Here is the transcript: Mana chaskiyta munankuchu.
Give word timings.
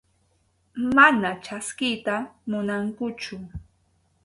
Mana 0.95 1.29
chaskiyta 1.43 2.15
munankuchu. 2.49 3.35